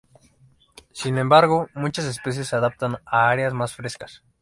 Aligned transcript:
Sin 0.91 1.19
embargo, 1.19 1.69
muchas 1.75 2.05
especies 2.05 2.47
se 2.47 2.55
adaptan, 2.55 2.97
a 3.05 3.29
áreas 3.29 3.53
más 3.53 3.75
frescas. 3.75 4.23